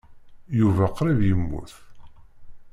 [0.59, 1.73] Yuba qrib yemmut.